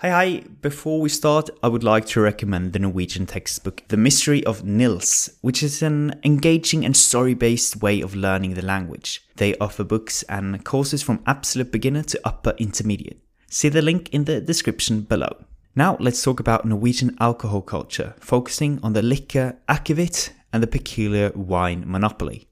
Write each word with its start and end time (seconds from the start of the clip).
Hi, 0.00 0.10
hi. 0.10 0.44
Before 0.62 1.00
we 1.00 1.08
start, 1.08 1.50
I 1.60 1.66
would 1.66 1.82
like 1.82 2.06
to 2.10 2.20
recommend 2.20 2.72
the 2.72 2.78
Norwegian 2.78 3.26
textbook 3.26 3.82
The 3.88 3.96
Mystery 3.96 4.44
of 4.44 4.62
Nils, 4.62 5.28
which 5.40 5.60
is 5.60 5.82
an 5.82 6.20
engaging 6.22 6.84
and 6.84 6.96
story 6.96 7.34
based 7.34 7.82
way 7.82 8.00
of 8.00 8.14
learning 8.14 8.54
the 8.54 8.64
language. 8.64 9.26
They 9.34 9.56
offer 9.56 9.82
books 9.82 10.22
and 10.28 10.64
courses 10.64 11.02
from 11.02 11.24
absolute 11.26 11.72
beginner 11.72 12.04
to 12.04 12.20
upper 12.24 12.54
intermediate. 12.58 13.18
See 13.50 13.68
the 13.70 13.82
link 13.82 14.10
in 14.10 14.22
the 14.22 14.40
description 14.40 15.00
below. 15.00 15.34
Now, 15.74 15.96
let's 15.98 16.22
talk 16.22 16.38
about 16.38 16.64
Norwegian 16.64 17.16
alcohol 17.18 17.62
culture, 17.62 18.14
focusing 18.20 18.78
on 18.84 18.92
the 18.92 19.02
liquor 19.02 19.56
akevitt 19.68 20.30
and 20.52 20.62
the 20.62 20.68
peculiar 20.68 21.32
wine 21.34 21.82
monopoly. 21.84 22.46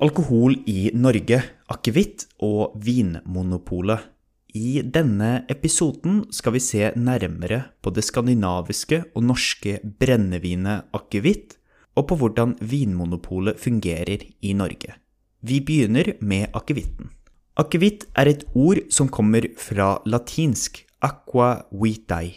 Alkohol 0.00 0.54
i 0.66 0.90
Norge, 0.94 1.42
akevitt 1.68 2.28
og 2.40 2.80
Vinmonopolet. 2.82 4.08
I 4.56 4.80
denne 4.80 5.44
episoden 5.52 6.22
skal 6.32 6.54
vi 6.54 6.62
se 6.64 6.88
nærmere 6.96 7.60
på 7.84 7.92
det 7.92 8.04
skandinaviske 8.06 9.02
og 9.12 9.26
norske 9.28 9.76
brennevinet 10.00 10.88
akevitt, 10.96 11.58
og 11.98 12.06
på 12.08 12.16
hvordan 12.20 12.54
Vinmonopolet 12.62 13.58
fungerer 13.60 14.22
i 14.40 14.54
Norge. 14.54 14.94
Vi 15.42 15.60
begynner 15.60 16.14
med 16.20 16.48
akevitten. 16.54 17.10
Akevitt 17.58 18.06
er 18.16 18.30
et 18.30 18.44
ord 18.54 18.84
som 18.94 19.10
kommer 19.10 19.44
fra 19.58 19.96
latinsk 20.06 20.84
aqua 21.02 21.64
vitae 21.74 22.30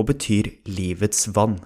og 0.00 0.08
betyr 0.08 0.48
livets 0.66 1.28
vann. 1.36 1.58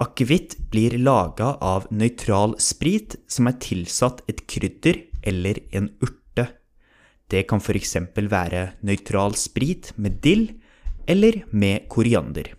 Akevitt 0.00 0.56
blir 0.72 0.96
laga 0.98 1.54
av 1.60 1.86
nøytral 1.92 2.56
sprit 2.60 3.18
som 3.28 3.48
er 3.48 3.60
tilsatt 3.60 4.24
et 4.28 4.42
krydder 4.48 5.04
eller 5.22 5.60
en 5.76 5.92
urte. 6.00 6.25
Det 7.30 7.42
kan 7.50 7.60
f.eks. 7.60 7.96
være 8.16 8.72
nøytral 8.86 9.34
sprit 9.38 9.92
med 9.96 10.10
dill 10.22 10.52
eller 11.06 11.32
med 11.52 11.88
koriander. 11.88 12.54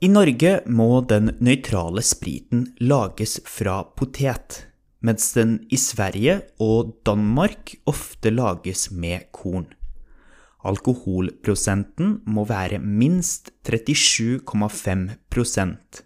I 0.00 0.08
Norge 0.08 0.60
må 0.66 1.00
den 1.10 1.30
nøytrale 1.40 2.02
spriten 2.06 2.76
lages 2.80 3.40
fra 3.44 3.84
potet, 3.98 4.66
mens 5.02 5.32
den 5.34 5.66
i 5.70 5.76
Sverige 5.76 6.40
og 6.62 6.94
Danmark 7.06 7.74
ofte 7.86 8.30
lages 8.30 8.90
med 8.90 9.20
korn. 9.32 9.66
Alkoholprosenten 10.64 12.20
må 12.26 12.44
være 12.46 12.78
minst 12.78 13.50
37,5% 13.66 16.02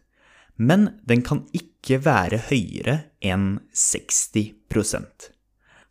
men 0.57 0.89
den 1.09 1.23
kan 1.27 1.45
ikke 1.57 2.01
være 2.05 2.43
høyere 2.51 2.99
enn 3.25 3.57
60 3.73 4.53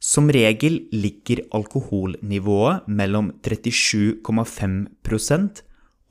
som 0.01 0.31
regel 0.33 0.79
ligger 0.91 1.43
alkoholnivået 1.53 2.87
mellom 2.89 3.29
37,5% 3.45 5.61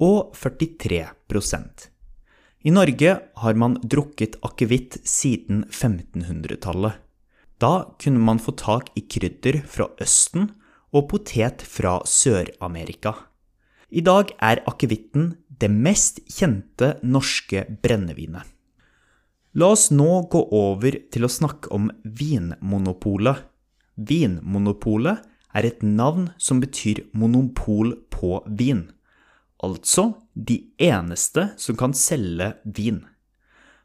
og 0.00 0.33
43% 0.38 1.91
I 2.62 2.70
Norge 2.70 3.20
har 3.42 3.55
man 3.58 3.74
drukket 3.83 4.38
akevitt 4.46 5.00
siden 5.02 5.64
1500-tallet. 5.66 6.92
Da 7.61 7.84
kunne 8.00 8.22
man 8.24 8.38
få 8.38 8.55
tak 8.56 8.88
i 8.96 9.02
krydder 9.11 9.61
fra 9.66 9.91
Østen 10.00 10.50
og 10.94 11.08
potet 11.11 11.62
fra 11.66 12.00
Sør-Amerika. 12.06 13.14
I 13.91 14.00
dag 14.06 14.30
er 14.38 14.62
akevitten 14.70 15.34
det 15.61 15.70
mest 15.70 16.20
kjente 16.30 16.94
norske 17.02 17.66
brennevinet. 17.83 18.46
La 19.58 19.66
oss 19.74 19.91
nå 19.91 20.28
gå 20.30 20.44
over 20.55 20.94
til 21.11 21.27
å 21.27 21.33
snakke 21.33 21.72
om 21.74 21.91
Vinmonopolet. 22.05 23.50
Vinmonopolet 24.00 25.20
er 25.52 25.66
et 25.66 25.82
navn 25.84 26.30
som 26.40 26.60
betyr 26.62 27.02
monopol 27.12 27.92
på 28.12 28.40
vin, 28.46 28.90
altså 29.60 30.14
de 30.34 30.72
eneste 30.80 31.50
som 31.60 31.76
kan 31.76 31.92
selge 31.96 32.54
vin. 32.64 33.06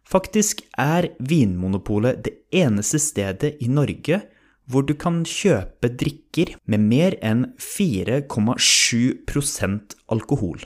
Faktisk 0.06 0.62
er 0.78 1.10
Vinmonopolet 1.20 2.24
det 2.28 2.34
eneste 2.54 3.00
stedet 3.02 3.56
i 3.60 3.68
Norge 3.68 4.22
hvor 4.70 4.86
du 4.86 4.94
kan 4.98 5.26
kjøpe 5.30 5.90
drikker 6.00 6.56
med 6.70 6.80
mer 6.86 7.16
enn 7.26 7.46
4,7% 7.62 9.96
alkohol. 10.14 10.60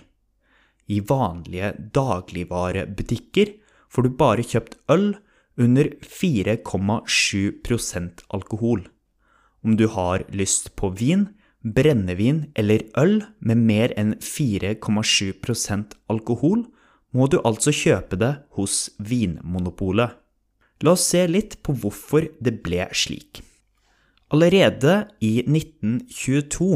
I 0.89 0.99
vanlige 1.05 1.73
dagligvarebutikker 1.95 3.47
får 3.89 4.01
du 4.05 4.09
bare 4.21 4.43
kjøpt 4.45 4.77
øl 4.91 5.15
under 5.59 5.85
4,7% 6.05 8.23
alkohol. 8.35 8.81
Om 9.63 9.75
du 9.75 9.87
har 9.91 10.23
lyst 10.31 10.75
på 10.79 10.89
vin, 10.95 11.27
brennevin 11.61 12.45
eller 12.55 12.85
øl 12.97 13.19
med 13.39 13.57
mer 13.57 13.93
enn 13.99 14.15
4,7% 14.23 15.97
alkohol, 16.07 16.65
må 17.11 17.27
du 17.27 17.39
altså 17.43 17.73
kjøpe 17.73 18.19
det 18.21 18.33
hos 18.55 18.89
Vinmonopolet. 19.01 20.13
La 20.85 20.93
oss 20.95 21.09
se 21.11 21.25
litt 21.27 21.57
på 21.65 21.75
hvorfor 21.75 22.29
det 22.39 22.59
ble 22.63 22.85
slik. 22.95 23.41
Allerede 24.31 25.09
i 25.25 25.39
1922 25.41 26.69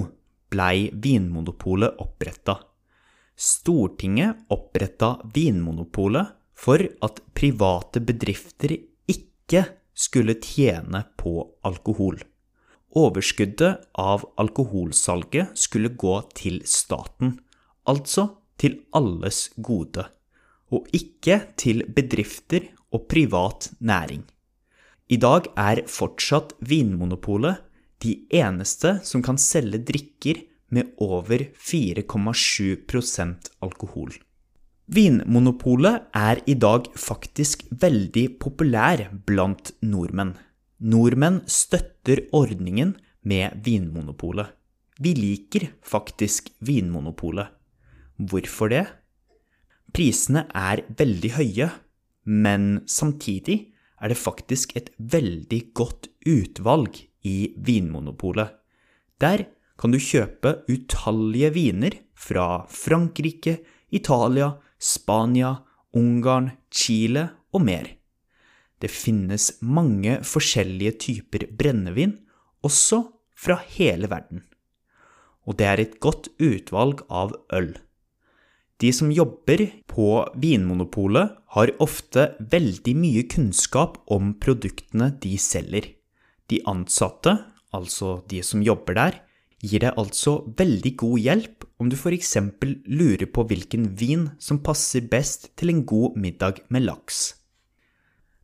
blei 0.51 0.89
Vinmonopolet 0.91 2.01
oppretta. 2.01 2.57
Stortinget 3.37 4.43
oppretta 4.53 5.15
Vinmonopolet 5.33 6.33
for 6.57 6.81
at 7.05 7.21
private 7.37 8.01
bedrifter 8.03 8.75
ikke 9.09 9.63
skulle 9.93 10.35
tjene 10.41 11.03
på 11.17 11.37
alkohol. 11.65 12.17
Overskuddet 12.93 13.87
av 13.97 14.25
alkoholsalget 14.37 15.57
skulle 15.57 15.89
gå 15.97 16.13
til 16.37 16.59
staten, 16.69 17.39
altså 17.89 18.27
til 18.61 18.83
alles 18.93 19.47
gode, 19.57 20.05
og 20.69 20.85
ikke 20.93 21.39
til 21.57 21.83
bedrifter 21.89 22.69
og 22.93 23.07
privat 23.09 23.71
næring. 23.81 24.21
I 25.09 25.17
dag 25.17 25.49
er 25.57 25.83
fortsatt 25.89 26.53
Vinmonopolet 26.61 27.65
de 28.03 28.13
eneste 28.33 28.99
som 29.05 29.23
kan 29.25 29.39
selge 29.41 29.81
drikker 29.89 30.43
med 30.73 30.93
over 31.01 31.47
4,7% 31.57 33.51
alkohol. 33.65 34.13
Vinmonopolet 34.93 36.09
er 36.13 36.41
i 36.49 36.55
dag 36.59 36.89
faktisk 36.99 37.65
veldig 37.71 38.25
populær 38.41 39.07
blant 39.25 39.71
nordmenn. 39.81 40.35
Nordmenn 40.83 41.45
støtter 41.47 42.25
ordningen 42.35 42.97
med 43.23 43.61
Vinmonopolet. 43.63 44.49
Vi 44.99 45.13
liker 45.15 45.69
faktisk 45.79 46.49
Vinmonopolet. 46.59 47.47
Hvorfor 48.19 48.67
det? 48.73 48.83
Prisene 49.95 50.43
er 50.51 50.83
veldig 50.99 51.31
høye, 51.37 51.69
men 52.27 52.83
samtidig 52.89 53.57
er 54.03 54.11
det 54.11 54.19
faktisk 54.19 54.75
et 54.75 54.91
veldig 54.99 55.61
godt 55.71 56.11
utvalg 56.27 56.99
i 57.23 57.53
Vinmonopolet. 57.55 58.51
Der 59.23 59.47
kan 59.79 59.95
du 59.95 60.01
kjøpe 60.03 60.57
utallige 60.67 61.53
viner 61.55 61.95
fra 62.11 62.65
Frankrike, 62.67 63.61
Italia, 63.87 64.57
Spania, 64.75 65.55
Ungarn, 65.95 66.51
Chile 66.67 67.29
og 67.53 67.63
mer. 67.71 67.87
Det 68.83 68.91
finnes 68.91 69.47
mange 69.63 70.17
forskjellige 70.27 70.97
typer 71.05 71.47
brennevin, 71.55 72.17
også 72.67 73.05
fra 73.39 73.55
hele 73.77 74.09
verden. 74.11 74.43
Og 75.47 75.55
det 75.59 75.67
er 75.67 75.79
et 75.79 75.97
godt 76.03 76.27
utvalg 76.43 77.03
av 77.07 77.31
øl. 77.55 77.71
De 78.83 78.89
som 78.91 79.11
jobber 79.15 79.61
på 79.87 80.07
Vinmonopolet, 80.35 81.31
har 81.55 81.71
ofte 81.79 82.31
veldig 82.51 82.95
mye 82.97 83.23
kunnskap 83.29 83.99
om 84.11 84.33
produktene 84.41 85.11
de 85.23 85.37
selger. 85.39 85.85
De 86.51 86.59
ansatte, 86.67 87.37
altså 87.71 88.17
de 88.27 88.41
som 88.43 88.63
jobber 88.65 88.97
der, 88.97 89.19
gir 89.63 89.85
deg 89.85 89.99
altså 90.01 90.41
veldig 90.57 90.91
god 90.99 91.21
hjelp 91.23 91.67
om 91.79 91.91
du 91.91 91.95
f.eks. 91.95 92.33
lurer 92.89 93.29
på 93.31 93.45
hvilken 93.47 93.87
vin 93.95 94.27
som 94.43 94.59
passer 94.65 95.07
best 95.07 95.53
til 95.55 95.71
en 95.71 95.85
god 95.87 96.19
middag 96.19 96.59
med 96.73 96.89
laks. 96.89 97.42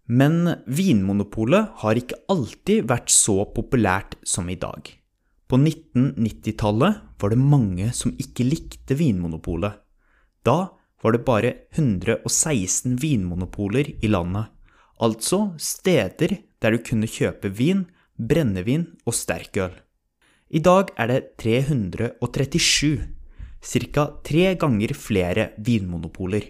Men 0.10 0.56
Vinmonopolet 0.66 1.76
har 1.84 2.00
ikke 2.00 2.18
alltid 2.34 2.88
vært 2.90 3.12
så 3.14 3.44
populært 3.54 4.16
som 4.26 4.50
i 4.50 4.58
dag. 4.58 4.88
På 5.50 5.58
1990-tallet 5.58 7.02
var 7.22 7.34
det 7.34 7.42
mange 7.42 7.92
som 7.94 8.16
ikke 8.18 8.48
likte 8.48 8.98
Vinmonopolet. 8.98 9.78
Da 10.46 10.72
var 11.04 11.16
det 11.16 11.26
bare 11.28 11.52
116 11.78 12.98
vinmonopoler 13.00 13.92
i 14.02 14.10
landet, 14.10 14.50
altså 15.00 15.54
steder 15.62 16.36
der 16.60 16.76
du 16.76 16.84
kunne 16.84 17.08
kjøpe 17.08 17.52
vin, 17.56 17.86
brennevin 18.20 18.88
og 19.08 19.16
sterkøl. 19.16 19.72
I 20.50 20.60
dag 20.66 20.90
er 20.98 21.12
det 21.12 21.20
337, 21.40 23.06
ca. 23.62 24.06
tre 24.26 24.56
ganger 24.60 24.96
flere 24.98 25.52
vinmonopoler. 25.58 26.50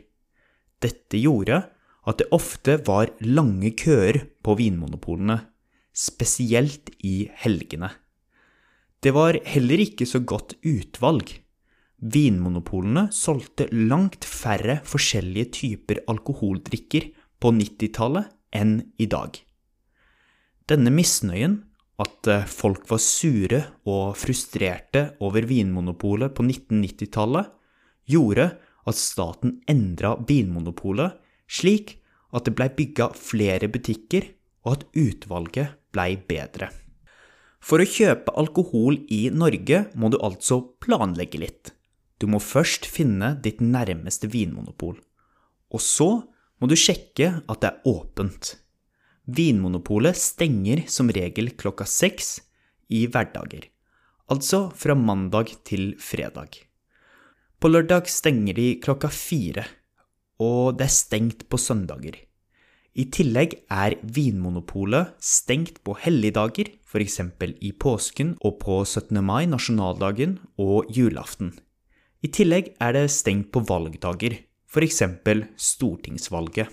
Dette 0.79 1.19
gjorde 1.19 1.61
at 2.07 2.21
det 2.21 2.29
ofte 2.35 2.77
var 2.87 3.11
lange 3.25 3.73
køer 3.77 4.21
på 4.43 4.55
vinmonopolene, 4.59 5.39
spesielt 5.93 6.91
i 7.03 7.29
helgene. 7.43 7.91
Det 8.99 9.13
var 9.15 9.39
heller 9.47 9.83
ikke 9.83 10.07
så 10.07 10.19
godt 10.19 10.57
utvalg. 10.63 11.39
vinmonopolene 11.99 13.09
solgte 13.11 13.65
langt 13.71 14.23
færre 14.23 14.77
forskjellige 14.87 15.51
typer 15.51 15.99
alkoholdrikker 16.07 17.09
på 17.39 17.51
90-tallet 17.51 18.29
enn 18.55 18.77
i 18.97 19.07
dag. 19.11 19.35
Denne 20.69 20.93
misnøyen, 20.93 21.57
at 21.99 22.27
eh, 22.31 22.45
folk 22.47 22.85
var 22.87 23.01
sure 23.03 23.59
og 23.89 24.15
frustrerte 24.15 25.17
over 25.25 25.43
Vinmonopolet 25.49 26.31
på 26.35 26.45
1990-tallet, 26.45 27.49
gjorde 28.07 28.45
at 28.87 28.97
staten 28.97 29.57
endra 29.69 30.13
Vinmonopolet 30.27 31.17
slik 31.49 31.97
at 32.35 32.45
det 32.45 32.53
blei 32.57 32.69
bygga 32.69 33.09
flere 33.17 33.69
butikker, 33.71 34.29
og 34.67 34.77
at 34.77 34.85
utvalget 34.99 35.75
blei 35.95 36.13
bedre. 36.29 36.69
For 37.59 37.81
å 37.81 37.87
kjøpe 37.87 38.35
alkohol 38.39 39.01
i 39.11 39.27
Norge 39.33 39.85
må 39.99 40.11
du 40.13 40.19
altså 40.23 40.61
planlegge 40.83 41.41
litt. 41.41 41.73
Du 42.19 42.27
må 42.27 42.39
først 42.43 42.87
finne 42.87 43.33
ditt 43.43 43.63
nærmeste 43.63 44.29
vinmonopol. 44.31 44.97
Og 45.71 45.83
så 45.83 46.09
må 46.59 46.67
du 46.67 46.75
sjekke 46.79 47.39
at 47.47 47.61
det 47.63 47.71
er 47.71 47.89
åpent. 47.89 48.53
Vinmonopolet 49.29 50.17
stenger 50.17 50.85
som 50.91 51.11
regel 51.13 51.51
klokka 51.59 51.85
seks 51.87 52.39
i 52.89 53.05
hverdager, 53.07 53.67
altså 54.31 54.67
fra 54.75 54.95
mandag 54.97 55.53
til 55.67 55.93
fredag. 56.01 56.57
På 57.59 57.69
lørdag 57.69 58.09
stenger 58.09 58.57
de 58.57 58.71
klokka 58.81 59.11
fire, 59.13 59.67
og 60.39 60.79
det 60.79 60.87
er 60.87 60.95
stengt 60.95 61.45
på 61.51 61.59
søndager. 61.59 62.17
I 62.99 63.05
tillegg 63.13 63.53
er 63.69 63.95
Vinmonopolet 64.01 65.13
stengt 65.23 65.83
på 65.85 65.93
helligdager, 66.01 66.71
f.eks. 66.83 67.19
i 67.61 67.71
påsken 67.71 68.33
og 68.41 68.57
på 68.63 68.81
17. 68.83 69.21
mai, 69.23 69.45
nasjonaldagen 69.45 70.39
og 70.57 70.89
julaften. 70.95 71.53
I 72.25 72.27
tillegg 72.33 72.73
er 72.81 72.97
det 72.97 73.05
stengt 73.13 73.51
på 73.53 73.61
valgdager, 73.63 74.39
f.eks. 74.67 75.03
stortingsvalget. 75.55 76.67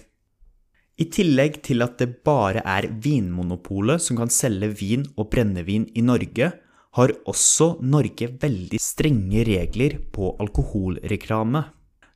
I 0.97 1.05
tillegg 1.13 1.61
til 1.63 1.85
at 1.85 1.99
det 2.01 2.23
bare 2.25 2.63
er 2.65 2.89
Vinmonopolet 2.89 4.01
som 4.01 4.17
kan 4.17 4.33
selge 4.33 4.73
vin 4.81 5.05
og 5.15 5.29
brennevin 5.35 5.91
i 5.95 6.01
Norge, 6.01 6.55
har 6.97 7.13
også 7.29 7.75
Norge 7.85 8.31
veldig 8.41 8.79
strenge 8.81 9.43
regler 9.45 9.99
på 10.13 10.33
alkoholreklame. 10.41 11.67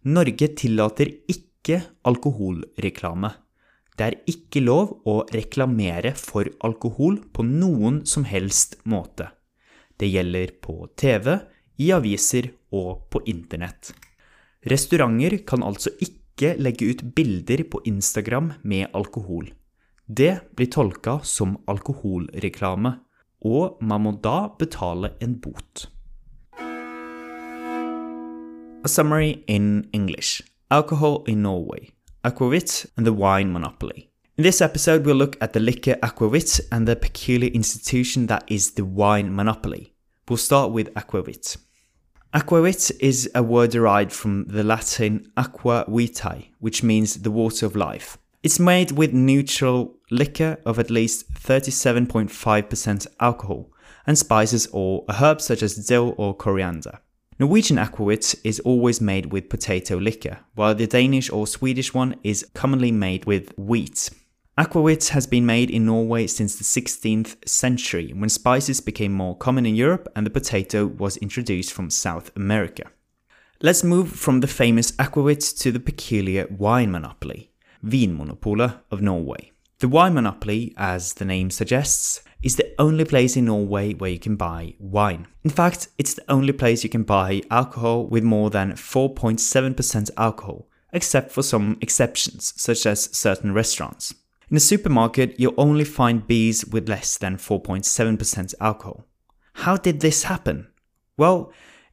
Norge 0.09 0.49
tillater 0.57 1.11
ikke 1.29 1.83
alkoholreklame. 2.09 3.35
Det 3.93 4.07
er 4.07 4.17
ikke 4.33 4.63
lov 4.65 4.95
å 5.05 5.19
reklamere 5.29 6.15
for 6.17 6.49
alkohol 6.65 7.19
på 7.37 7.45
noen 7.45 8.01
som 8.09 8.25
helst 8.25 8.79
måte. 8.89 9.29
Det 10.01 10.09
gjelder 10.09 10.55
på 10.65 10.89
TV, 10.97 11.37
i 11.81 11.91
aviser 11.93 12.49
og 12.77 13.11
på 13.13 13.21
internett. 13.29 13.93
Restauranter 14.65 15.39
kan 15.45 15.63
altså 15.65 15.93
ikke 16.01 16.55
legge 16.61 16.89
ut 16.89 17.05
bilder 17.17 17.67
på 17.69 17.83
Instagram 17.89 18.55
med 18.65 18.89
alkohol. 18.97 19.53
Det 20.09 20.33
blir 20.57 20.73
tolka 20.73 21.19
som 21.25 21.59
alkoholreklame, 21.69 22.97
og 23.45 23.81
man 23.85 24.05
må 24.05 24.17
da 24.21 24.49
betale 24.61 25.15
en 25.21 25.37
bot. 25.41 25.89
A 28.83 28.89
summary 28.89 29.45
in 29.47 29.91
English. 29.93 30.41
Alcohol 30.71 31.25
in 31.27 31.43
Norway. 31.43 31.91
Aquavit 32.25 32.87
and 32.97 33.07
the 33.07 33.13
wine 33.13 33.53
monopoly. 33.53 34.11
In 34.39 34.45
this 34.45 34.63
episode, 34.63 35.05
we'll 35.05 35.17
look 35.17 35.37
at 35.43 35.53
the 35.53 35.61
liquor 35.61 35.97
aquavit 36.03 36.61
and 36.73 36.89
the 36.89 36.97
peculiar 36.97 37.51
institution 37.51 38.27
that 38.29 38.45
is 38.47 38.71
the 38.71 38.85
wine 38.87 39.35
monopoly. 39.35 39.93
We'll 40.27 40.39
start 40.39 40.71
with 40.73 40.95
aquavit. 40.95 41.59
Aquavit 42.33 42.91
is 43.01 43.31
a 43.35 43.43
word 43.43 43.73
derived 43.73 44.13
from 44.13 44.47
the 44.47 44.65
Latin 44.65 45.31
aqua 45.37 45.85
vitae, 45.87 46.49
which 46.59 46.83
means 46.83 47.17
the 47.17 47.31
water 47.31 47.67
of 47.67 47.77
life. 47.77 48.17
It's 48.43 48.59
made 48.59 48.93
with 48.93 49.13
neutral 49.13 49.99
liquor 50.11 50.57
of 50.65 50.79
at 50.79 50.89
least 50.89 51.31
37.5% 51.35 53.07
alcohol 53.21 53.71
and 54.07 54.17
spices 54.17 54.69
or 54.73 55.05
herbs 55.21 55.45
such 55.45 55.63
as 55.63 55.87
dill 55.87 56.15
or 56.17 56.35
coriander. 56.35 57.01
Norwegian 57.41 57.79
aquavit 57.79 58.39
is 58.45 58.61
always 58.61 59.01
made 59.01 59.33
with 59.33 59.49
potato 59.49 59.97
liquor, 59.97 60.41
while 60.57 60.75
the 60.75 60.87
Danish 60.87 61.31
or 61.31 61.47
Swedish 61.47 61.95
one 61.95 62.17
is 62.23 62.47
commonly 62.53 62.93
made 62.93 63.25
with 63.25 63.57
wheat. 63.57 64.11
Aquavit 64.59 65.09
has 65.09 65.27
been 65.27 65.47
made 65.47 65.71
in 65.71 65.87
Norway 65.87 66.27
since 66.27 66.57
the 66.57 66.65
16th 66.65 67.49
century, 67.49 68.13
when 68.13 68.29
spices 68.29 68.83
became 68.83 69.15
more 69.15 69.35
common 69.35 69.65
in 69.65 69.75
Europe 69.75 70.07
and 70.15 70.27
the 70.27 70.31
potato 70.31 70.85
was 70.85 71.17
introduced 71.17 71.73
from 71.73 71.89
South 71.89 72.31
America. 72.37 72.83
Let's 73.63 73.83
move 73.83 74.13
from 74.13 74.41
the 74.41 74.47
famous 74.47 74.93
aquavit 74.99 75.59
to 75.61 75.73
the 75.73 75.81
peculiar 75.81 76.47
wine 76.51 76.91
monopoly, 76.91 77.53
Vinmonopolet 77.83 78.81
of 78.91 79.01
Norway. 79.01 79.51
The 79.79 79.89
wine 79.89 80.13
monopoly, 80.13 80.75
as 80.77 81.15
the 81.15 81.25
name 81.25 81.51
suggests, 81.51 82.21
only 82.81 83.05
place 83.05 83.37
in 83.37 83.45
Norway 83.45 83.95
where 83.95 84.11
you 84.11 84.19
can 84.19 84.35
buy 84.35 84.75
wine. 84.81 85.29
In 85.45 85.51
fact, 85.51 85.89
it's 85.99 86.15
the 86.15 86.29
only 86.29 86.53
place 86.53 86.83
you 86.83 86.91
can 86.91 87.05
buy 87.05 87.43
alcohol 87.51 88.07
with 88.07 88.25
more 88.25 88.51
than 88.51 88.73
4.7% 88.73 90.11
alcohol, 90.17 90.67
except 90.93 91.31
for 91.31 91.43
some 91.43 91.77
exceptions, 91.81 92.53
such 92.57 92.87
as 92.87 93.15
certain 93.17 93.53
restaurants. 93.53 94.15
In 94.51 94.57
a 94.57 94.61
supermarket, 94.61 95.39
you'll 95.39 95.55
only 95.57 95.85
find 95.85 96.27
beers 96.27 96.65
with 96.65 96.89
less 96.89 97.17
than 97.17 97.37
4.7% 97.37 98.55
alcohol. 98.61 99.07
How 99.53 99.77
did 99.77 100.01
this 100.01 100.25
happen? 100.25 100.67
Well, 101.17 101.53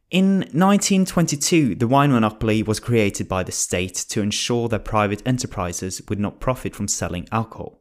in 0.10 0.38
1922, 0.54 1.75
the 1.75 1.88
wine 1.88 2.13
monopoly 2.13 2.63
was 2.63 2.80
created 2.80 3.28
by 3.28 3.44
the 3.44 3.51
state 3.51 3.94
to 4.10 4.22
ensure 4.22 4.69
that 4.69 4.86
private 4.86 5.22
enterprises 5.25 6.01
would 6.07 6.19
not 6.19 6.39
profit 6.39 6.74
from 6.74 6.88
selling 6.88 7.28
alcohol. 7.31 7.76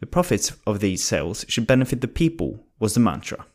The 0.00 0.06
profits 0.06 0.52
of 0.66 0.80
these 0.80 1.04
sales 1.04 1.44
should 1.48 1.66
benefit 1.66 2.00
the 2.00 2.08
people, 2.08 2.64
was 2.78 2.94
the 2.94 3.00
mantra. 3.00 3.46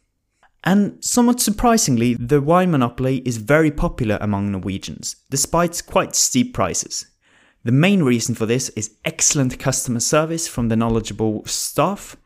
And 0.64 1.04
somewhat 1.04 1.42
surprisingly, 1.42 2.14
the 2.14 2.42
wine 2.42 2.72
monopoly 2.72 3.22
is 3.26 3.38
very 3.38 3.72
popular 3.72 4.18
among 4.22 4.52
Norwegians, 4.52 5.18
despite 5.30 5.86
quite 5.86 6.16
steep 6.16 6.54
prices. 6.54 7.08
The 7.64 7.72
main 7.72 8.04
reason 8.04 8.36
for 8.36 8.46
this 8.46 8.70
is 8.70 8.96
excellent 9.06 9.60
customer 9.60 10.00
service 10.00 10.48
from 10.48 10.70
the 10.70 10.76
knowledgeable 10.76 11.46
staff 11.46 12.18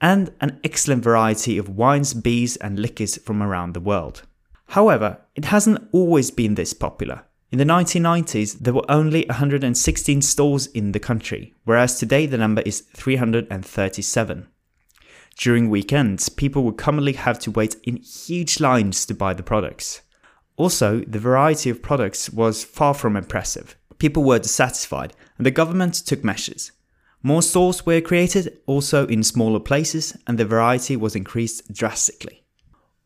and 0.00 0.32
an 0.40 0.60
excellent 0.64 1.02
variety 1.02 1.58
of 1.58 1.76
wines, 1.76 2.14
beers, 2.14 2.56
and 2.56 2.78
liquors 2.78 3.16
from 3.18 3.42
around 3.42 3.74
the 3.74 3.80
world. 3.80 4.22
However, 4.68 5.18
it 5.34 5.46
hasn't 5.46 5.88
always 5.92 6.30
been 6.30 6.54
this 6.54 6.72
popular. 6.72 7.22
In 7.50 7.58
the 7.58 7.64
1990s, 7.64 8.58
there 8.58 8.74
were 8.74 8.90
only 8.90 9.24
116 9.28 10.22
stores 10.22 10.66
in 10.66 10.92
the 10.92 11.00
country, 11.00 11.54
whereas 11.64 11.98
today 11.98 12.26
the 12.26 12.38
number 12.38 12.62
is 12.62 12.80
337. 12.94 14.48
During 15.36 15.70
weekends, 15.70 16.28
people 16.28 16.64
would 16.64 16.76
commonly 16.76 17.12
have 17.12 17.38
to 17.40 17.50
wait 17.50 17.76
in 17.84 17.96
huge 17.96 18.60
lines 18.60 19.06
to 19.06 19.14
buy 19.14 19.34
the 19.34 19.42
products. 19.42 20.02
Also, 20.56 21.00
the 21.00 21.18
variety 21.18 21.70
of 21.70 21.80
products 21.80 22.28
was 22.28 22.64
far 22.64 22.92
from 22.92 23.16
impressive 23.16 23.76
people 23.98 24.22
were 24.24 24.38
dissatisfied 24.38 25.12
and 25.36 25.46
the 25.46 25.50
government 25.50 25.94
took 25.94 26.24
measures. 26.24 26.72
More 27.22 27.42
stores 27.42 27.84
were 27.84 28.00
created, 28.00 28.58
also 28.66 29.06
in 29.08 29.24
smaller 29.24 29.58
places, 29.58 30.16
and 30.26 30.38
the 30.38 30.44
variety 30.44 30.96
was 30.96 31.16
increased 31.16 31.72
drastically. 31.72 32.44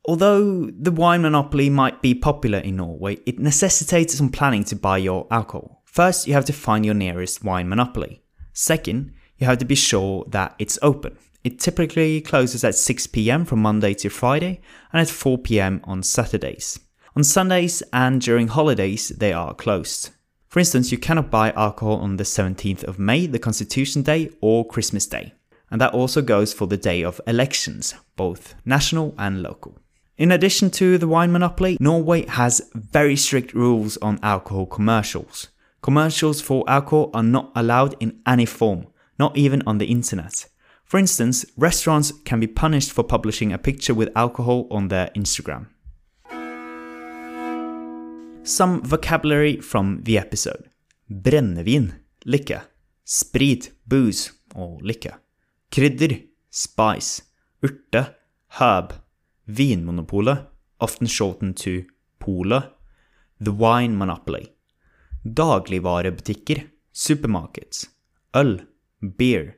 Although 0.05 0.67
the 0.67 0.91
wine 0.91 1.23
monopoly 1.23 1.71
might 1.71 2.03
be 2.03 2.13
popular 2.13 2.59
in 2.59 2.77
Norway, 2.77 3.19
it 3.25 3.39
necessitates 3.39 4.17
some 4.17 4.31
planning 4.31 4.65
to 4.65 4.75
buy 4.75 4.99
your 4.99 5.29
alcohol. 5.31 5.83
First, 5.85 6.27
you 6.27 6.35
have 6.35 6.45
to 6.47 6.53
find 6.53 6.85
your 6.85 6.95
nearest 6.95 7.45
wine 7.45 7.69
monopoly. 7.69 8.23
Second, 8.53 9.13
you 9.39 9.47
have 9.47 9.59
to 9.59 9.65
be 9.65 9.77
sure 9.77 10.25
that 10.29 10.57
it's 10.59 10.79
open. 10.83 11.17
It 11.45 11.61
typically 11.61 12.21
closes 12.21 12.65
at 12.65 12.75
6 12.75 13.07
pm 13.09 13.45
from 13.45 13.63
Monday 13.63 13.95
to 13.95 14.09
Friday 14.09 14.61
and 14.93 15.01
at 15.01 15.09
4 15.09 15.39
pm 15.39 15.81
on 15.85 16.03
Saturdays. 16.03 16.81
On 17.15 17.23
Sundays 17.23 17.83
and 17.93 18.21
during 18.21 18.49
holidays, 18.49 19.11
they 19.11 19.33
are 19.33 19.55
closed. 19.55 20.11
For 20.49 20.59
instance, 20.59 20.91
you 20.91 20.99
cannot 20.99 21.31
buy 21.31 21.53
alcohol 21.53 21.99
on 21.99 22.17
the 22.17 22.25
17th 22.25 22.83
of 22.85 22.99
May, 22.99 23.27
the 23.27 23.39
Constitution 23.39 24.03
Day, 24.03 24.31
or 24.41 24.67
Christmas 24.67 25.07
Day. 25.07 25.33
And 25.71 25.81
that 25.81 25.95
also 25.95 26.23
goes 26.23 26.53
for 26.53 26.67
the 26.67 26.77
day 26.77 27.03
of 27.03 27.21
elections, 27.27 27.95
both 28.17 28.55
national 28.65 29.15
and 29.17 29.43
local. 29.43 29.79
In 30.19 30.31
addition 30.31 30.71
to 30.73 30.99
the 30.99 31.09
wine 31.09 31.33
monopoly, 31.33 31.79
Norway 31.81 32.27
has 32.27 32.61
very 32.75 33.17
strict 33.17 33.55
rules 33.55 33.97
on 33.99 34.19
alcohol 34.23 34.67
commercials. 34.67 35.49
Commercials 35.81 36.41
for 36.41 36.69
alcohol 36.69 37.11
are 37.15 37.23
not 37.23 37.51
allowed 37.57 37.97
in 37.99 38.21
any 38.27 38.45
form, 38.45 38.87
not 39.19 39.37
even 39.37 39.63
on 39.67 39.79
the 39.79 39.87
internet. 39.87 40.47
For 40.85 40.99
instance, 40.99 41.47
restaurants 41.57 42.13
can 42.25 42.41
be 42.41 42.47
punished 42.47 42.93
for 42.93 43.03
publishing 43.03 43.53
a 43.53 43.59
picture 43.59 43.95
with 43.95 44.11
alcohol 44.15 44.69
on 44.71 44.89
their 44.89 45.11
Instagram. 45.17 45.69
Some 48.45 48.83
vocabulary 48.83 49.61
from 49.61 50.03
the 50.03 50.19
episode. 50.19 50.69
Brennevin, 51.11 51.95
liquor. 52.27 52.65
Sprit, 53.05 53.71
booze 53.87 54.33
or 54.55 54.79
liquor. 54.83 55.21
Krydder, 55.71 56.29
spice. 56.51 57.23
Urte, 57.63 58.15
herb. 58.61 59.02
Vinmonopolet, 59.49 60.47
often 60.81 61.07
shortened 61.07 61.57
to 61.59 61.85
polet. 62.19 62.65
The 63.41 63.53
Wine 63.53 63.97
Monopoly. 63.97 64.53
Dagligvarebutikker, 65.25 66.71
supermarkets. 66.93 67.89
Øl, 68.35 68.63
beer. 69.01 69.55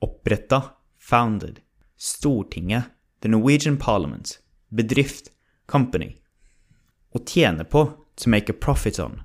Oppretta, 0.00 0.74
founded. 0.98 1.60
Stortinget, 1.96 2.84
the 3.20 3.28
Norwegian 3.28 3.76
Parliament. 3.76 4.38
Bedrift, 4.70 5.30
company. 5.66 6.16
Å 7.14 7.18
tjene 7.24 7.64
på, 7.64 7.84
to 8.16 8.30
make 8.30 8.50
a 8.50 8.52
profit 8.52 8.98
on. 8.98 9.22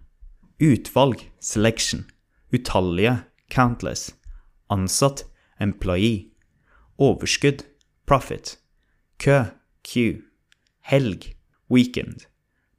Utvalg, 0.59 1.31
selection. 1.39 2.05
Utallige, 2.53 3.23
countless. 3.49 4.13
Ansatt, 4.69 5.25
employee. 5.59 6.29
Overskudd, 6.99 7.65
profit. 8.05 8.57
Kø, 9.17 9.45
queue. 9.83 10.23
Helg, 10.81 11.35
weekend. 11.69 12.27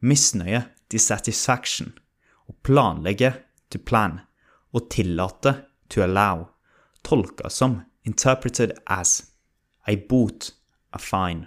Misnøye, 0.00 0.64
dissatisfaction. 0.90 1.94
Å 2.48 2.54
planlegge, 2.66 3.34
to 3.70 3.78
plan. 3.78 4.20
Å 4.72 4.80
tillate, 4.90 5.54
to 5.88 6.04
allow. 6.04 6.48
Tolka 7.02 7.50
som, 7.50 7.82
interpreted 8.04 8.78
as. 8.86 9.32
A 9.86 9.96
boot. 9.96 10.52
a 10.92 10.98
fine. 10.98 11.46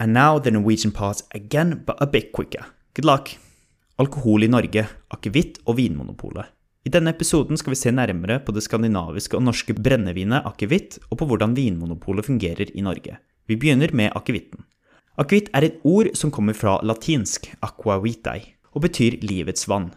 And 0.00 0.12
now 0.12 0.38
the 0.38 0.50
Norwegian 0.50 0.92
part 0.92 1.22
again, 1.32 1.82
but 1.84 1.96
a 2.00 2.06
bit 2.06 2.32
quicker. 2.32 2.66
Good 2.94 3.04
luck! 3.04 3.30
Alkohol 3.98 4.44
i 4.44 4.48
Norge, 4.48 4.86
akevitt 5.10 5.58
og 5.66 5.76
Vinmonopolet. 5.76 6.46
I 6.88 6.90
denne 6.94 7.12
episoden 7.12 7.58
skal 7.60 7.74
vi 7.74 7.76
se 7.76 7.90
nærmere 7.92 8.38
på 8.40 8.52
det 8.56 8.62
skandinaviske 8.64 9.36
og 9.36 9.42
norske 9.44 9.74
brennevinet 9.76 10.46
akevitt, 10.48 10.94
og 11.10 11.18
på 11.20 11.26
hvordan 11.28 11.52
Vinmonopolet 11.52 12.24
fungerer 12.24 12.70
i 12.72 12.84
Norge. 12.86 13.18
Vi 13.44 13.58
begynner 13.60 13.92
med 13.92 14.14
akevitten. 14.16 14.62
Akevitt 15.20 15.50
er 15.52 15.66
et 15.66 15.82
ord 15.84 16.08
som 16.16 16.32
kommer 16.32 16.56
fra 16.56 16.78
latinsk 16.80 17.50
aqua 17.66 17.98
vitae, 18.00 18.54
og 18.72 18.86
betyr 18.86 19.18
livets 19.20 19.68
vann. 19.68 19.90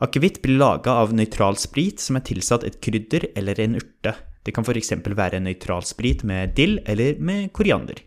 Akevitt 0.00 0.38
blir 0.40 0.56
laga 0.62 0.94
av 1.02 1.12
nøytral 1.12 1.58
sprit 1.60 2.00
som 2.00 2.16
er 2.16 2.24
tilsatt 2.24 2.64
et 2.64 2.78
krydder 2.80 3.26
eller 3.36 3.60
en 3.60 3.76
urte. 3.82 4.14
Det 4.40 4.54
kan 4.56 4.64
f.eks. 4.64 4.94
være 5.04 5.42
nøytral 5.44 5.84
sprit 5.84 6.24
med 6.24 6.54
dill 6.56 6.78
eller 6.86 7.20
med 7.20 7.50
koriander. 7.52 8.00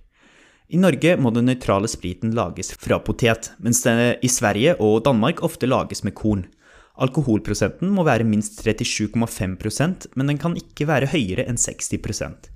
I 0.72 0.80
Norge 0.82 1.14
må 1.20 1.30
den 1.36 1.46
nøytrale 1.52 1.92
spriten 1.92 2.34
lages 2.34 2.74
fra 2.74 2.98
potet, 3.06 3.52
mens 3.60 3.84
det 3.86 4.16
i 4.26 4.32
Sverige 4.32 4.80
og 4.80 5.04
Danmark 5.06 5.44
ofte 5.46 5.70
lages 5.70 6.02
med 6.08 6.16
korn. 6.18 6.48
Alkoholprosenten 7.00 7.92
må 7.96 8.04
være 8.04 8.28
minst 8.28 8.60
37,5% 8.66 10.10
men 10.20 10.32
den 10.32 10.40
kan 10.42 10.58
ikke 10.60 10.90
være 10.90 11.08
høyere 11.14 11.46
enn 11.48 11.60
60% 11.60 12.50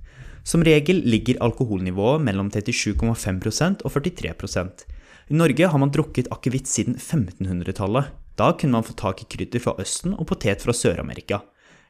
Som 0.44 0.64
regel 0.66 1.00
ligger 1.08 1.40
alkoholnivået 1.40 2.24
mellom 2.26 2.50
37,5% 2.52 3.86
og 3.86 3.96
43% 3.96 4.84
I 5.32 5.38
Norge 5.40 5.70
har 5.72 5.80
man 5.82 5.90
drukket 5.90 6.28
akevitt 6.30 6.68
siden 6.70 6.94
1500-tallet. 7.00 8.12
Da 8.36 8.52
kunne 8.52 8.76
man 8.76 8.86
få 8.86 8.92
tak 8.94 9.24
i 9.24 9.26
krydder 9.32 9.62
fra 9.64 9.74
Østen 9.82 10.12
og 10.14 10.28
potet 10.28 10.62
fra 10.62 10.74
Sør-Amerika. 10.76 11.40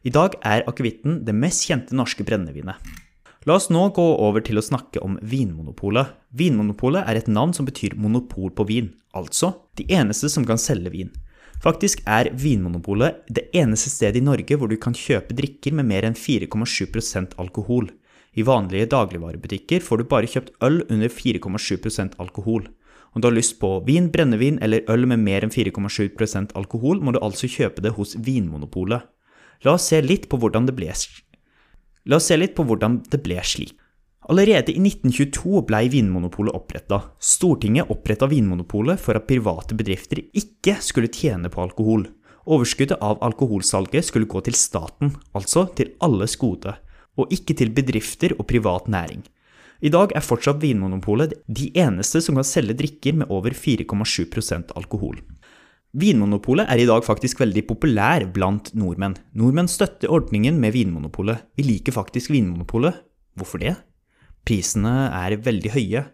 I 0.06 0.12
dag 0.14 0.38
er 0.46 0.64
akevitten 0.70 1.24
det 1.26 1.34
mest 1.34 1.66
kjente 1.66 1.96
norske 1.98 2.24
brennevinet. 2.24 2.78
La 3.46 3.58
oss 3.58 3.68
nå 3.70 3.82
gå 3.94 4.04
over 4.22 4.42
til 4.46 4.58
å 4.58 4.64
snakke 4.64 5.02
om 5.02 5.18
Vinmonopolet. 5.22 6.14
Vinmonopolet 6.34 7.04
er 7.06 7.18
et 7.18 7.28
navn 7.30 7.52
som 7.54 7.66
betyr 7.66 7.98
monopol 7.98 8.50
på 8.54 8.66
vin, 8.66 8.88
altså 9.14 9.52
de 9.78 9.86
eneste 9.92 10.30
som 10.32 10.46
kan 10.46 10.58
selge 10.58 10.94
vin. 10.94 11.12
Faktisk 11.62 12.02
er 12.04 12.28
Vinmonopolet 12.36 13.22
det 13.32 13.48
eneste 13.56 13.90
stedet 13.90 14.20
i 14.20 14.25
Norge 14.25 14.58
hvor 14.58 14.68
du 14.70 14.76
kan 14.80 14.94
kjøpe 14.96 15.34
drikker 15.36 15.75
med 15.76 15.88
mer 15.88 16.06
enn 16.06 16.16
4,7% 16.18 17.36
alkohol. 17.40 17.88
I 18.36 18.44
vanlige 18.44 18.90
dagligvarebutikker 18.92 19.80
får 19.80 20.02
du 20.02 20.08
bare 20.10 20.28
kjøpt 20.28 20.52
øl 20.66 20.82
under 20.92 21.08
4,7% 21.08 22.18
alkohol. 22.20 22.66
Om 23.16 23.22
du 23.22 23.30
har 23.30 23.36
lyst 23.36 23.56
på 23.62 23.70
vin, 23.86 24.10
brennevin 24.12 24.58
eller 24.60 24.84
øl 24.92 25.06
med 25.08 25.22
mer 25.25 25.46
enn 25.46 25.54
4,7% 25.54 26.52
alkohol, 26.52 27.00
må 27.00 27.16
du 27.16 27.22
altså 27.25 27.48
kjøpe 27.48 27.80
det 27.80 27.94
hos 27.96 28.12
Vinmonopolet. 28.20 29.08
La 29.64 29.78
oss 29.78 29.88
se 29.88 30.02
litt 30.04 30.28
på 30.28 30.36
hvordan 30.36 30.68
det 30.68 30.76
ble 30.76 30.92
La 32.06 32.20
oss 32.20 32.28
se 32.28 32.36
litt 32.36 32.52
på 32.54 32.66
hvordan 32.68 33.00
det 33.10 33.22
ble 33.25 33.40
slik. 33.42 33.72
Allerede 34.26 34.73
i 34.75 34.80
1922 34.83 35.61
ble 35.68 35.85
Vinmonopolet 35.92 36.54
oppretta. 36.59 36.99
Stortinget 37.23 37.90
oppretta 37.95 38.26
Vinmonopolet 38.26 38.99
for 38.99 39.14
at 39.14 39.28
private 39.28 39.76
bedrifter 39.78 40.18
ikke 40.35 40.75
skulle 40.83 41.12
tjene 41.14 41.50
på 41.52 41.62
alkohol. 41.62 42.09
Overskuddet 42.47 42.99
av 43.02 43.23
alkoholsalget 43.26 44.09
skulle 44.09 44.26
gå 44.30 44.42
til 44.47 44.59
staten, 44.59 45.14
altså 45.35 45.68
til 45.78 45.95
alles 46.02 46.35
gode, 46.42 46.75
og 47.14 47.30
ikke 47.35 47.54
til 47.59 47.71
bedrifter 47.75 48.35
og 48.38 48.49
privat 48.50 48.90
næring. 48.90 49.23
I 49.78 49.95
dag 49.95 50.11
er 50.16 50.25
fortsatt 50.25 50.59
Vinmonopolet 50.62 51.38
de 51.47 51.71
eneste 51.78 52.23
som 52.25 52.38
kan 52.38 52.47
selge 52.49 52.75
drikker 52.78 53.23
med 53.23 53.30
over 53.30 53.54
4,7% 53.54 54.75
alkohol. 54.75 55.21
Vinmonopolet 55.97 56.66
er 56.66 56.83
i 56.83 56.88
dag 56.88 57.04
faktisk 57.06 57.40
veldig 57.45 57.62
populær 57.71 58.26
blant 58.35 58.75
nordmenn. 58.75 59.14
Nordmenn 59.38 59.71
støtter 59.71 60.11
ordningen 60.11 60.59
med 60.59 60.75
Vinmonopolet. 60.75 61.47
Vi 61.54 61.71
liker 61.71 61.95
faktisk 61.95 62.35
Vinmonopolet. 62.35 63.04
Hvorfor 63.37 63.62
det? 63.62 63.76
Prisene 64.46 65.10
er 65.10 65.36
veldig 65.42 65.72
høye. 65.74 66.04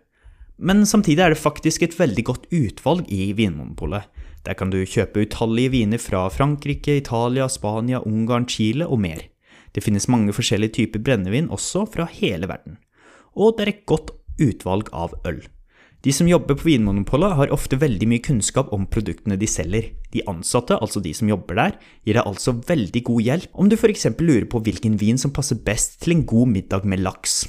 Men 0.63 0.87
samtidig 0.87 1.25
er 1.25 1.35
det 1.35 1.43
faktisk 1.43 1.83
et 1.83 1.97
veldig 1.99 2.25
godt 2.29 2.49
utvalg 2.55 3.09
i 3.13 3.33
Vinmonopolet. 3.37 4.09
Der 4.47 4.57
kan 4.59 4.73
du 4.73 4.81
kjøpe 4.83 5.27
utallige 5.27 5.73
viner 5.75 6.01
fra 6.03 6.27
Frankrike, 6.33 6.97
Italia, 7.03 7.49
Spania, 7.49 8.03
Ungarn, 8.03 8.49
Chile 8.49 8.89
og 8.89 9.01
mer. 9.05 9.29
Det 9.73 9.85
finnes 9.85 10.09
mange 10.11 10.35
forskjellige 10.35 10.77
typer 10.81 11.03
brennevin 11.05 11.51
også 11.51 11.87
fra 11.93 12.09
hele 12.11 12.49
verden. 12.51 12.79
Og 13.35 13.57
det 13.57 13.65
er 13.65 13.73
et 13.73 13.87
godt 13.89 14.13
utvalg 14.41 14.91
av 14.93 15.15
øl. 15.29 15.41
De 16.03 16.11
som 16.11 16.27
jobber 16.27 16.57
på 16.59 16.67
Vinmonopolet 16.67 17.37
har 17.39 17.53
ofte 17.55 17.79
veldig 17.79 18.09
mye 18.11 18.23
kunnskap 18.27 18.73
om 18.75 18.89
produktene 18.91 19.37
de 19.39 19.47
selger. 19.47 19.93
De 20.11 20.25
ansatte, 20.27 20.75
altså 20.75 20.99
de 21.01 21.13
som 21.15 21.31
jobber 21.31 21.61
der, 21.61 21.77
gir 22.03 22.19
deg 22.19 22.27
altså 22.27 22.57
veldig 22.59 23.05
god 23.07 23.27
hjelp 23.29 23.55
om 23.55 23.71
du 23.71 23.79
f.eks. 23.79 24.09
lurer 24.19 24.49
på 24.51 24.65
hvilken 24.67 24.99
vin 24.99 25.21
som 25.21 25.31
passer 25.35 25.63
best 25.63 26.01
til 26.03 26.17
en 26.17 26.25
god 26.27 26.51
middag 26.57 26.89
med 26.91 27.05
laks. 27.07 27.45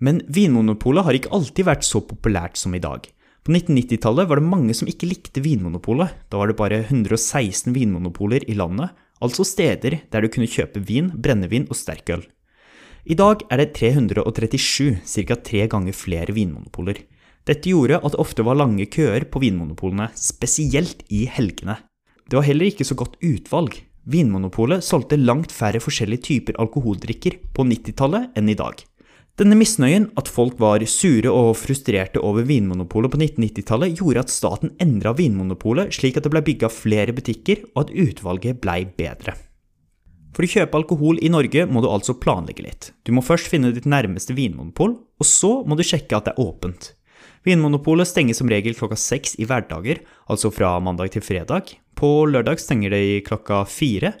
Men 0.00 0.22
Vinmonopolet 0.32 1.04
har 1.04 1.16
ikke 1.16 1.32
alltid 1.36 1.66
vært 1.68 1.84
så 1.84 2.00
populært 2.00 2.56
som 2.56 2.74
i 2.74 2.80
dag. 2.80 3.04
På 3.44 3.52
1990-tallet 3.52 4.28
var 4.28 4.40
det 4.40 4.48
mange 4.48 4.74
som 4.76 4.88
ikke 4.88 5.08
likte 5.08 5.42
Vinmonopolet. 5.44 6.12
Da 6.32 6.40
var 6.40 6.50
det 6.50 6.58
bare 6.58 6.82
116 6.86 7.72
vinmonopoler 7.76 8.44
i 8.48 8.56
landet, 8.56 8.92
altså 9.20 9.44
steder 9.44 10.00
der 10.12 10.24
du 10.24 10.28
kunne 10.32 10.48
kjøpe 10.48 10.82
vin, 10.88 11.12
brennevin 11.12 11.68
og 11.68 11.76
sterkøl. 11.76 12.24
I 13.08 13.16
dag 13.16 13.44
er 13.48 13.62
det 13.62 13.72
337, 13.76 15.00
ca. 15.08 15.36
tre 15.40 15.64
ganger 15.72 15.96
flere 15.96 16.36
vinmonopoler. 16.36 17.00
Dette 17.48 17.72
gjorde 17.72 18.00
at 18.00 18.12
det 18.12 18.20
ofte 18.20 18.44
var 18.44 18.58
lange 18.60 18.84
køer 18.92 19.24
på 19.24 19.40
vinmonopolene, 19.40 20.10
spesielt 20.16 21.04
i 21.08 21.24
helgene. 21.24 21.78
Det 22.28 22.36
var 22.36 22.46
heller 22.46 22.68
ikke 22.68 22.84
så 22.84 22.96
godt 22.96 23.16
utvalg. 23.24 23.80
Vinmonopolet 24.04 24.84
solgte 24.84 25.16
langt 25.20 25.52
færre 25.52 25.80
forskjellige 25.80 26.26
typer 26.28 26.60
alkoholdrikker 26.60 27.40
på 27.56 27.64
90-tallet 27.68 28.36
enn 28.36 28.52
i 28.52 28.56
dag. 28.56 28.84
Denne 29.40 29.56
misnøyen, 29.56 30.10
at 30.20 30.28
folk 30.28 30.58
var 30.60 30.82
sure 30.84 31.30
og 31.32 31.54
frustrerte 31.56 32.20
over 32.20 32.44
Vinmonopolet 32.44 33.08
på 33.08 33.16
1990-tallet, 33.22 33.94
gjorde 33.96 34.24
at 34.26 34.32
staten 34.32 34.74
endra 34.84 35.14
Vinmonopolet 35.16 35.94
slik 35.96 36.18
at 36.18 36.26
det 36.26 36.32
ble 36.34 36.42
bygga 36.44 36.68
flere 36.68 37.14
butikker, 37.16 37.62
og 37.72 37.86
at 37.86 37.94
utvalget 38.02 38.58
blei 38.60 38.82
bedre. 38.84 39.32
For 40.36 40.44
å 40.44 40.50
kjøpe 40.52 40.76
alkohol 40.76 41.22
i 41.24 41.30
Norge 41.32 41.64
må 41.72 41.80
du 41.80 41.88
altså 41.88 42.18
planlegge 42.20 42.66
litt. 42.66 42.90
Du 43.08 43.14
må 43.16 43.24
først 43.24 43.48
finne 43.48 43.72
ditt 43.72 43.88
nærmeste 43.88 44.36
vinmonopol, 44.36 44.98
og 45.00 45.26
så 45.26 45.54
må 45.64 45.78
du 45.78 45.86
sjekke 45.88 46.20
at 46.20 46.28
det 46.28 46.36
er 46.36 46.44
åpent. 46.44 46.90
Vinmonopolet 47.48 48.10
stenger 48.10 48.36
som 48.36 48.52
regel 48.52 48.76
klokka 48.76 48.98
seks 49.00 49.38
i 49.40 49.48
hverdager, 49.48 50.02
altså 50.28 50.52
fra 50.52 50.74
mandag 50.84 51.14
til 51.16 51.24
fredag. 51.24 51.72
På 51.96 52.28
lørdag 52.28 52.60
stenger 52.60 52.92
det 52.92 53.24
klokka 53.24 53.64
fire, 53.64 54.12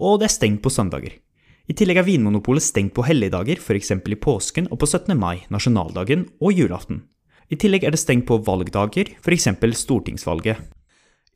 og 0.00 0.22
det 0.22 0.30
er 0.30 0.36
stengt 0.38 0.64
på 0.64 0.72
søndager. 0.72 1.20
I 1.64 1.72
tillegg 1.72 1.96
er 1.96 2.04
Vinmonopolet 2.04 2.60
stengt 2.60 2.92
på 2.92 3.06
helligdager, 3.06 3.56
f.eks. 3.56 3.94
i 3.96 4.16
påsken 4.20 4.66
og 4.68 4.82
på 4.82 4.88
17. 4.90 5.14
mai, 5.16 5.46
nasjonaldagen 5.48 6.26
og 6.44 6.52
julaften. 6.52 7.00
I 7.48 7.56
tillegg 7.60 7.86
er 7.86 7.94
det 7.94 8.00
stengt 8.02 8.26
på 8.28 8.36
valgdager, 8.44 9.14
f.eks. 9.24 9.48
stortingsvalget. 9.80 10.60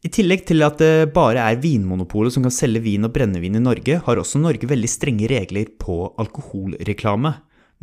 I 0.05 0.11
tillegg 0.15 0.45
til 0.47 0.63
at 0.63 0.77
det 0.79 1.09
bare 1.17 1.43
er 1.49 1.59
Vinmonopolet 1.63 2.35
som 2.35 2.45
kan 2.45 2.55
selge 2.55 2.85
vin 2.85 3.09
og 3.09 3.15
brennevin 3.17 3.57
i 3.57 3.63
Norge, 3.65 4.03
har 4.05 4.21
også 4.21 4.39
Norge 4.43 4.69
veldig 4.69 4.91
strenge 4.93 5.31
regler 5.33 5.73
på 5.81 5.97
alkoholreklame. 6.21 7.33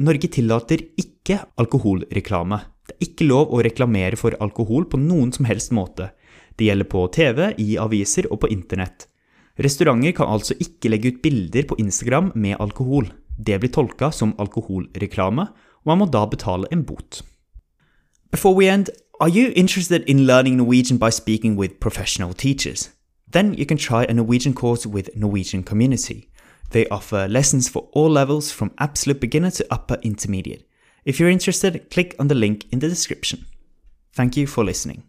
Norge 0.06 0.30
tillater 0.38 0.86
ikke 1.02 1.42
alkoholreklame. 1.58 2.62
Det 2.86 2.94
er 2.94 3.10
ikke 3.10 3.28
lov 3.28 3.52
å 3.52 3.66
reklamere 3.66 4.22
for 4.22 4.38
alkohol 4.38 4.86
på 4.92 5.02
noen 5.02 5.34
som 5.34 5.50
helst 5.50 5.74
måte. 5.74 6.12
Det 6.56 6.70
gjelder 6.70 6.88
på 6.94 7.08
TV, 7.12 7.50
i 7.58 7.76
aviser 7.82 8.30
og 8.30 8.44
på 8.46 8.54
internett. 8.54 9.10
Restauranter 9.60 10.12
kan 10.12 10.28
altså 10.28 10.54
ikke 10.60 10.90
legge 10.90 11.14
ut 11.14 11.22
bilder 11.24 11.64
på 11.68 11.76
Instagram 11.80 12.32
med 12.36 12.56
alkohol. 12.60 13.14
Det 13.38 13.60
blir 13.60 13.72
tolka 13.72 14.12
som 14.12 14.36
alkoholreklame, 14.40 15.48
og 15.84 15.88
man 15.88 15.98
må 15.98 16.06
da 16.06 16.26
betale 16.26 16.68
en 16.72 16.84
bot. 16.84 17.22
Before 18.32 18.56
we 18.56 18.68
end, 18.68 18.90
are 19.20 19.30
you 19.30 19.54
interested 19.56 20.04
in 20.08 20.26
learning 20.26 20.58
Norwegian 20.58 21.00
by 21.00 21.10
speaking 21.10 21.58
with 21.58 21.80
professional 21.80 22.34
teachers? 22.34 22.92
Then 23.32 23.54
you 23.54 23.66
can 23.66 23.78
try 23.78 24.04
a 24.04 24.14
Norwegian 24.14 24.54
course 24.54 24.88
with 24.88 25.10
Norwegian 25.16 25.64
Community. 25.64 26.30
They 26.72 26.88
offer 26.90 27.28
lessons 27.28 27.70
for 27.70 27.88
all 27.94 28.10
levels 28.10 28.52
from 28.52 28.72
absolute 28.78 29.20
beginner 29.20 29.52
to 29.52 29.66
upper 29.72 29.98
intermediate. 30.02 30.66
If 31.06 31.20
you're 31.20 31.30
interested, 31.30 31.90
click 31.92 32.16
on 32.20 32.28
the 32.28 32.36
link 32.36 32.66
in 32.72 32.80
the 32.80 32.90
description. 32.90 33.46
Thank 34.14 34.38
you 34.38 34.48
for 34.48 34.64
listening. 34.64 35.04